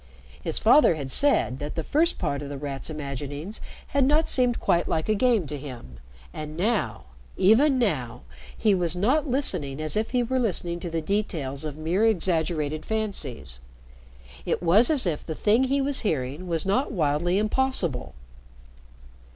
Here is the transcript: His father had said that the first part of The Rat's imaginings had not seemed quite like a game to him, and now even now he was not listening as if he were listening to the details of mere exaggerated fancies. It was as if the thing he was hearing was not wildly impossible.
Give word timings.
His 0.41 0.57
father 0.57 0.95
had 0.95 1.11
said 1.11 1.59
that 1.59 1.75
the 1.75 1.83
first 1.83 2.17
part 2.17 2.41
of 2.41 2.49
The 2.49 2.57
Rat's 2.57 2.89
imaginings 2.89 3.61
had 3.89 4.03
not 4.03 4.27
seemed 4.27 4.59
quite 4.59 4.87
like 4.87 5.07
a 5.07 5.13
game 5.13 5.45
to 5.45 5.59
him, 5.59 5.99
and 6.33 6.57
now 6.57 7.03
even 7.37 7.77
now 7.77 8.21
he 8.57 8.73
was 8.73 8.95
not 8.95 9.29
listening 9.29 9.79
as 9.79 9.95
if 9.95 10.09
he 10.09 10.23
were 10.23 10.39
listening 10.39 10.79
to 10.79 10.89
the 10.89 11.01
details 11.03 11.63
of 11.63 11.77
mere 11.77 12.03
exaggerated 12.03 12.83
fancies. 12.83 13.59
It 14.43 14.63
was 14.63 14.89
as 14.89 15.05
if 15.05 15.23
the 15.23 15.35
thing 15.35 15.65
he 15.65 15.81
was 15.81 15.99
hearing 15.99 16.47
was 16.47 16.65
not 16.65 16.91
wildly 16.91 17.37
impossible. 17.37 18.15